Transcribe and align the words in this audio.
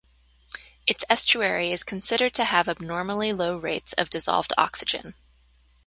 Its 0.87 1.03
estuary 1.11 1.71
is 1.71 1.83
considered 1.83 2.33
to 2.33 2.43
have 2.43 2.67
abnormally 2.67 3.31
low 3.31 3.55
rates 3.57 3.93
of 3.99 4.09
dissolved 4.09 4.51
oxygen. 4.57 5.13